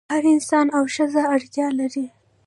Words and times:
هر 0.13 0.23
نر 0.37 0.67
او 0.77 0.83
ښځه 0.95 1.21
اړتیا 1.33 1.67
لري. 1.79 2.05